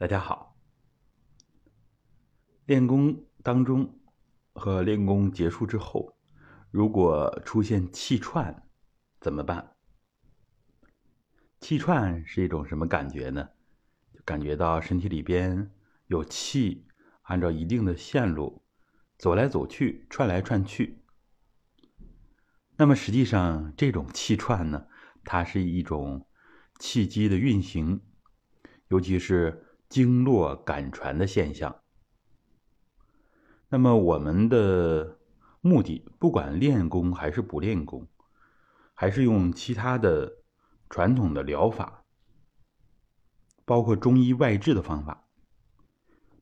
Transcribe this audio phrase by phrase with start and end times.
[0.00, 0.56] 大家好。
[2.64, 4.00] 练功当中
[4.54, 6.16] 和练功结束之后，
[6.70, 8.66] 如果出现气喘，
[9.20, 9.76] 怎么办？
[11.60, 13.50] 气喘是一种什么感觉呢？
[14.24, 15.70] 感觉到身体里边
[16.06, 16.86] 有气，
[17.24, 18.62] 按照一定的线路
[19.18, 21.02] 走来走去，串来串去。
[22.78, 24.86] 那么实际上，这种气串呢，
[25.24, 26.26] 它是一种
[26.78, 28.00] 气机的运行，
[28.88, 31.82] 尤其是经络感传的现象。
[33.68, 35.18] 那么我们的
[35.60, 38.08] 目的，不管练功还是不练功，
[38.94, 40.38] 还是用其他的
[40.88, 42.04] 传统的疗法，
[43.64, 45.28] 包括中医外治的方法，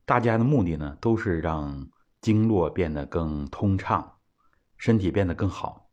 [0.05, 1.89] 大家的目的呢，都是让
[2.21, 4.17] 经络变得更通畅，
[4.77, 5.89] 身体变得更好。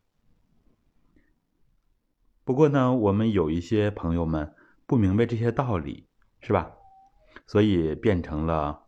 [2.44, 4.54] 不过呢，我们有一些朋友们
[4.86, 6.08] 不明白这些道理，
[6.40, 6.70] 是吧？
[7.46, 8.86] 所以变成了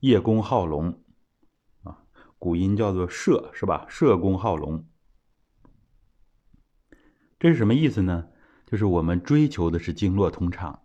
[0.00, 1.02] 叶公好龙
[1.82, 2.04] 啊，
[2.38, 3.86] 古音叫做射，是吧？
[3.88, 4.86] 射公好龙，
[7.38, 8.28] 这是什么意思呢？
[8.66, 10.82] 就是我们追求的是经络通畅，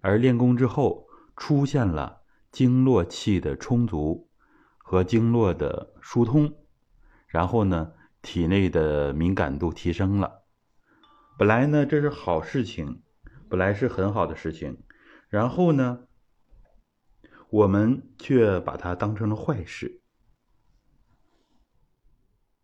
[0.00, 4.28] 而练功之后出现了经络气的充足
[4.76, 6.54] 和经络的疏通，
[7.26, 10.42] 然后呢，体内的敏感度提升了。
[11.38, 13.02] 本来呢，这是好事情，
[13.48, 14.82] 本来是很好的事情，
[15.28, 16.06] 然后呢，
[17.54, 20.02] 我们却把它当成了坏事，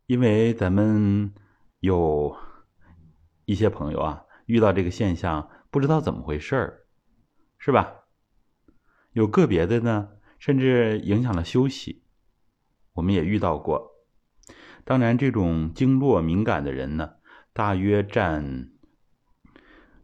[0.07, 1.33] 因为咱们
[1.79, 2.37] 有
[3.45, 6.89] 一些朋友啊，遇到这个现象不知道怎么回事儿，
[7.57, 8.07] 是吧？
[9.13, 10.09] 有个别的呢，
[10.41, 12.03] 甚至影响了休息，
[12.95, 13.93] 我们也遇到过。
[14.85, 17.15] 当然，这种经络敏感的人呢。
[17.53, 18.73] 大约占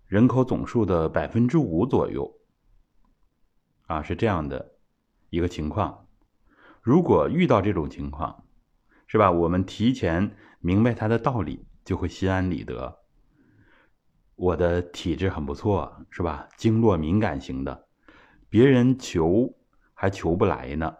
[0.06, 2.39] 人口总数的百分之五左右，
[3.87, 4.76] 啊，是这样的
[5.37, 6.06] 一个情况。
[6.81, 8.45] 如果遇到这种情况，
[9.06, 9.31] 是吧？
[9.31, 13.00] 我们提前明白它的道理，就会心安理得。
[14.34, 16.49] 我的体质很不错，是吧？
[16.56, 17.87] 经络敏感型的，
[18.49, 19.55] 别人求
[19.94, 20.94] 还求不来呢。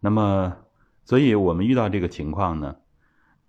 [0.00, 0.56] 那么，
[1.04, 2.76] 所以我们遇到这个情况呢？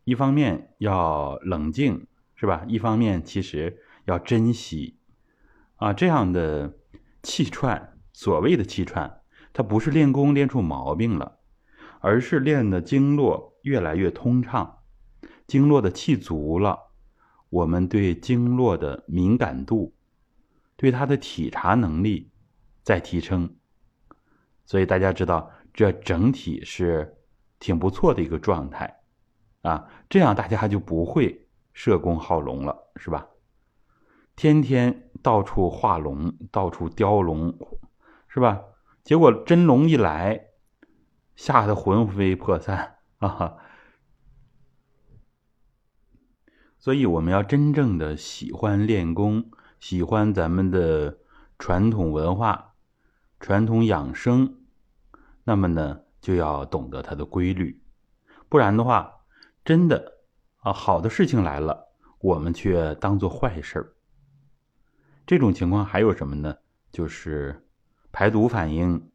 [0.05, 2.63] 一方面要冷静，是吧？
[2.67, 4.99] 一方面其实要珍惜，
[5.77, 6.77] 啊，这样的
[7.23, 9.21] 气串，所谓的气串，
[9.55, 11.39] 他不是练功练出毛病了，
[12.01, 14.79] 而是练的经络越来越通畅，
[15.47, 16.77] 经络的气足了，
[17.49, 19.95] 我们对经络的敏感度，
[20.75, 22.29] 对它的体察能力
[22.83, 23.55] 在提升，
[24.65, 27.15] 所以大家知道，这整体是
[27.57, 28.93] 挺不错的一个状态。
[29.61, 33.25] 啊，这样大家就不会社工好龙了，是吧？
[34.35, 37.57] 天天到处画龙，到处雕龙，
[38.27, 38.61] 是吧？
[39.05, 40.47] 结果真龙一来，
[41.35, 43.57] 吓得魂飞魄散啊！
[46.79, 51.19] 所以我们要真正的喜欢练功，喜欢咱们的
[51.59, 52.73] 传统文化、
[53.39, 54.57] 传统养生，
[55.43, 57.81] 那么呢，就要懂得它的规律，
[58.49, 59.11] 不然的话。
[59.63, 60.19] 真的
[60.57, 63.95] 啊，好的事情来了，我们却当做坏事儿。
[65.25, 66.55] 这种情况还有什么呢？
[66.91, 67.64] 就是
[68.17, 69.11] 排毒反应、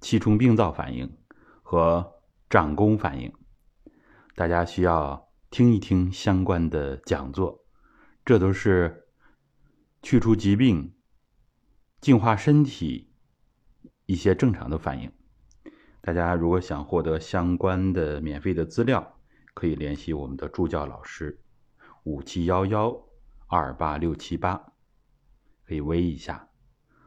[0.00, 1.16] 气冲病灶反应
[1.62, 2.14] 和
[2.50, 3.32] 长功反应。
[4.34, 7.64] 大家需要听一听相关的讲座，
[8.24, 9.06] 这都是
[10.02, 10.96] 去除疾病、
[12.00, 13.14] 净化身体
[14.04, 15.12] 一些正常的反应。
[16.00, 19.20] 大家如果想获得相关的免费的资料，
[19.54, 21.40] 可以联系我们的助教老师，
[22.02, 23.00] 五七幺幺
[23.46, 24.72] 二八六七八，
[25.64, 26.48] 可以微一下。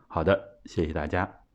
[0.07, 1.46] 好的，谢谢大家。